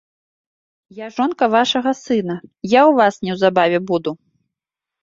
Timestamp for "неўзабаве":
3.29-3.79